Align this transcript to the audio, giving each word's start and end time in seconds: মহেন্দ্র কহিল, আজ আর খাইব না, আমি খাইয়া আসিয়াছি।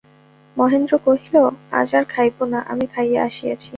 মহেন্দ্র 0.57 0.93
কহিল, 1.05 1.35
আজ 1.71 1.89
আর 1.95 2.05
খাইব 2.05 2.37
না, 2.43 2.59
আমি 2.67 2.85
খাইয়া 2.87 3.21
আসিয়াছি। 3.23 3.69